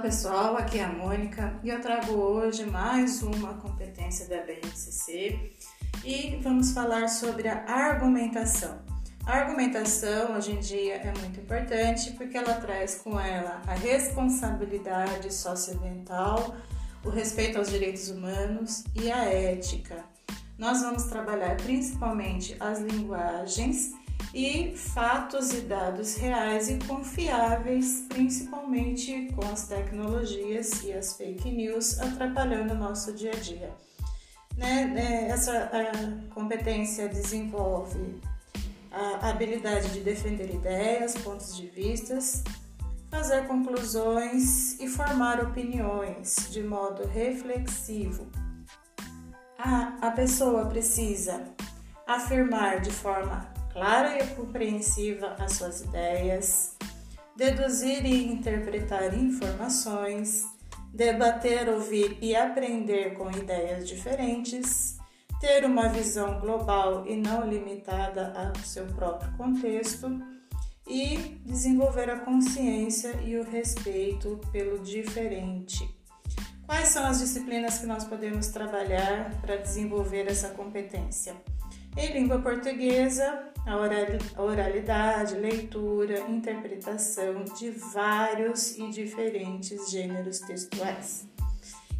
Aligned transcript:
pessoal, 0.00 0.56
aqui 0.56 0.78
é 0.78 0.84
a 0.84 0.92
Mônica 0.92 1.58
e 1.62 1.68
eu 1.68 1.80
trago 1.80 2.12
hoje 2.12 2.64
mais 2.66 3.22
uma 3.22 3.54
competência 3.54 4.26
da 4.26 4.42
BNCC 4.42 5.52
e 6.04 6.38
vamos 6.42 6.72
falar 6.72 7.08
sobre 7.08 7.48
a 7.48 7.64
argumentação. 7.64 8.82
A 9.24 9.38
argumentação 9.38 10.36
hoje 10.36 10.52
em 10.52 10.58
dia 10.58 10.96
é 10.96 11.12
muito 11.18 11.40
importante 11.40 12.10
porque 12.12 12.36
ela 12.36 12.54
traz 12.54 12.96
com 12.96 13.18
ela 13.18 13.62
a 13.66 13.74
responsabilidade 13.74 15.32
socioambiental, 15.32 16.56
o 17.04 17.08
respeito 17.08 17.58
aos 17.58 17.70
direitos 17.70 18.10
humanos 18.10 18.84
e 18.94 19.10
a 19.10 19.24
ética. 19.24 20.04
Nós 20.58 20.80
vamos 20.80 21.04
trabalhar 21.04 21.56
principalmente 21.58 22.56
as 22.58 22.80
linguagens 22.80 23.92
e 24.34 24.76
fatos 24.76 25.52
e 25.52 25.60
dados 25.60 26.16
reais 26.16 26.68
e 26.68 26.78
confiáveis, 26.86 28.04
principalmente 28.08 29.32
com 29.34 29.46
as 29.46 29.68
tecnologias 29.68 30.82
e 30.82 30.92
as 30.92 31.16
fake 31.16 31.50
news 31.50 32.00
atrapalhando 32.00 32.74
o 32.74 32.76
nosso 32.76 33.12
dia 33.12 33.30
a 33.30 33.36
dia. 33.36 33.72
Né? 34.56 34.92
É, 34.96 35.28
essa 35.30 35.70
competência 36.34 37.08
desenvolve 37.08 38.20
a 38.90 39.30
habilidade 39.30 39.92
de 39.92 40.00
defender 40.00 40.54
ideias, 40.54 41.14
pontos 41.14 41.56
de 41.56 41.66
vistas, 41.66 42.42
fazer 43.10 43.46
conclusões 43.46 44.78
e 44.80 44.88
formar 44.88 45.40
opiniões 45.40 46.48
de 46.50 46.62
modo 46.62 47.06
reflexivo. 47.06 48.26
A, 49.58 50.08
a 50.08 50.10
pessoa 50.10 50.66
precisa 50.66 51.42
afirmar 52.06 52.80
de 52.80 52.90
forma 52.90 53.52
clara 53.74 54.22
e 54.22 54.26
compreensiva 54.28 55.34
as 55.38 55.54
suas 55.54 55.80
ideias, 55.80 56.76
deduzir 57.36 58.06
e 58.06 58.32
interpretar 58.32 59.12
informações, 59.12 60.46
debater, 60.92 61.68
ouvir 61.68 62.16
e 62.22 62.36
aprender 62.36 63.14
com 63.14 63.28
ideias 63.32 63.88
diferentes, 63.88 64.96
ter 65.40 65.64
uma 65.64 65.88
visão 65.88 66.38
global 66.38 67.04
e 67.04 67.16
não 67.16 67.46
limitada 67.46 68.32
ao 68.36 68.64
seu 68.64 68.86
próprio 68.86 69.36
contexto 69.36 70.22
e 70.86 71.16
desenvolver 71.44 72.08
a 72.10 72.20
consciência 72.20 73.20
e 73.24 73.36
o 73.36 73.42
respeito 73.42 74.40
pelo 74.52 74.78
diferente. 74.78 75.92
Quais 76.64 76.90
são 76.90 77.04
as 77.04 77.18
disciplinas 77.18 77.78
que 77.78 77.86
nós 77.86 78.04
podemos 78.04 78.48
trabalhar 78.48 79.32
para 79.40 79.56
desenvolver 79.56 80.30
essa 80.30 80.50
competência? 80.50 81.34
Em 81.96 82.12
língua 82.12 82.40
portuguesa, 82.40 83.52
a 83.64 84.42
oralidade, 84.42 85.36
leitura, 85.36 86.18
interpretação 86.28 87.44
de 87.56 87.70
vários 87.70 88.76
e 88.76 88.90
diferentes 88.90 89.90
gêneros 89.90 90.40
textuais. 90.40 91.28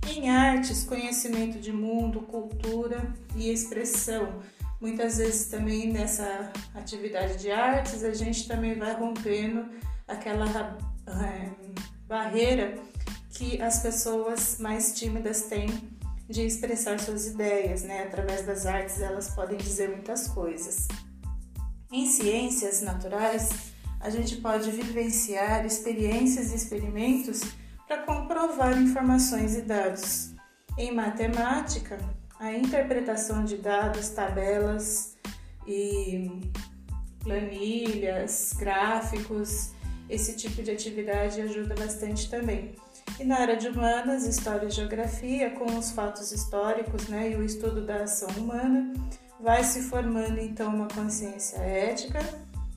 Em 0.09 0.29
artes, 0.31 0.85
conhecimento 0.85 1.59
de 1.59 1.73
mundo, 1.73 2.23
cultura 2.23 3.15
e 3.37 3.51
expressão. 3.51 4.43
Muitas 4.81 5.19
vezes 5.19 5.47
também 5.47 5.93
nessa 5.93 6.53
atividade 6.75 7.39
de 7.39 7.51
artes 7.51 8.03
a 8.03 8.13
gente 8.13 8.47
também 8.49 8.75
vai 8.75 8.93
rompendo 8.95 9.67
aquela 10.07 10.77
é, 11.07 11.51
barreira 12.07 12.75
que 13.31 13.63
as 13.63 13.81
pessoas 13.81 14.59
mais 14.59 14.93
tímidas 14.93 15.43
têm 15.43 15.69
de 16.29 16.43
expressar 16.43 16.99
suas 16.99 17.27
ideias, 17.27 17.83
né? 17.83 18.05
Através 18.05 18.47
das 18.47 18.67
artes 18.67 19.01
elas 19.01 19.29
podem 19.31 19.59
dizer 19.59 19.91
muitas 19.91 20.29
coisas. 20.29 20.89
Em 21.93 22.07
ciências 22.07 22.81
naturais, 22.81 23.73
a 24.01 24.11
gente 24.11 24.37
pode 24.37 24.71
vivenciar 24.71 25.65
experiências 25.65 26.53
e 26.53 26.57
experimentos 26.57 27.41
para 27.87 28.03
comprovar 28.03 28.77
informações 28.81 29.57
e 29.57 29.63
dados. 29.63 30.35
Em 30.77 30.93
matemática, 30.93 31.99
a 32.41 32.53
interpretação 32.53 33.45
de 33.45 33.57
dados, 33.57 34.09
tabelas 34.09 35.17
e 35.67 36.31
planilhas, 37.21 38.53
gráficos, 38.59 39.71
esse 40.09 40.37
tipo 40.37 40.63
de 40.63 40.71
atividade 40.71 41.41
ajuda 41.41 41.75
bastante 41.75 42.29
também. 42.29 42.75
E 43.19 43.25
na 43.25 43.39
área 43.39 43.57
de 43.57 43.69
humanas, 43.69 44.27
história 44.27 44.67
e 44.67 44.71
geografia, 44.71 45.51
com 45.51 45.79
os 45.79 45.93
fatos 45.93 46.33
históricos 46.33 47.09
né, 47.09 47.31
e 47.31 47.37
o 47.37 47.45
estudo 47.45 47.85
da 47.85 48.03
ação 48.03 48.29
humana, 48.37 48.93
vai 49.41 49.63
se 49.63 49.83
formando 49.83 50.39
então 50.41 50.75
uma 50.75 50.89
consciência 50.89 51.59
ética 51.59 52.21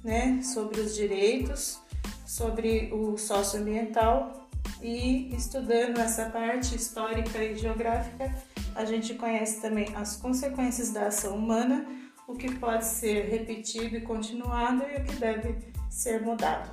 né, 0.04 0.42
sobre 0.44 0.80
os 0.80 0.96
direitos, 0.96 1.80
sobre 2.26 2.92
o 2.94 3.18
socioambiental 3.18 4.48
e 4.82 5.34
estudando 5.36 5.98
essa 5.98 6.30
parte 6.30 6.76
histórica 6.76 7.44
e 7.44 7.56
geográfica, 7.56 8.34
a 8.76 8.86
gente 8.86 9.16
conhece 9.16 9.60
também 9.60 9.88
as 9.96 10.18
consequências 10.18 10.92
da 10.92 11.08
ação 11.08 11.36
humana, 11.36 11.86
o 12.28 12.34
que 12.34 12.54
pode 12.56 12.86
ser 12.86 13.26
repetido 13.30 13.96
e 13.96 14.02
continuado 14.02 14.84
e 14.84 15.02
o 15.02 15.04
que 15.04 15.16
deve 15.16 15.58
ser 15.90 16.22
mudado. 16.22 16.70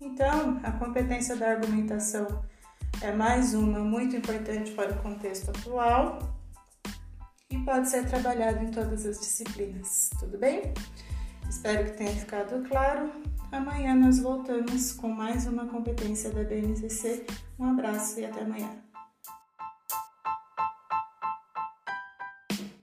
Então, 0.00 0.60
a 0.62 0.72
competência 0.72 1.36
da 1.36 1.50
argumentação 1.50 2.26
é 3.02 3.12
mais 3.12 3.54
uma 3.54 3.80
muito 3.80 4.14
importante 4.14 4.72
para 4.72 4.92
o 4.92 5.02
contexto 5.02 5.50
atual 5.50 6.18
e 7.48 7.58
pode 7.58 7.88
ser 7.88 8.06
trabalhado 8.06 8.62
em 8.62 8.70
todas 8.70 9.06
as 9.06 9.18
disciplinas, 9.18 10.10
tudo 10.18 10.38
bem? 10.38 10.74
Espero 11.48 11.84
que 11.86 11.96
tenha 11.96 12.12
ficado 12.12 12.62
claro. 12.68 13.10
Amanhã 13.50 13.94
nós 13.94 14.20
voltamos 14.20 14.92
com 14.92 15.08
mais 15.08 15.46
uma 15.46 15.66
competência 15.66 16.30
da 16.30 16.44
BNCC. 16.44 17.26
Um 17.58 17.70
abraço 17.70 18.20
e 18.20 18.24
até 18.24 18.42
amanhã. 18.42 18.70